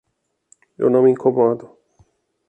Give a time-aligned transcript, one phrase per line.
[0.79, 1.77] Eu não me incomodo.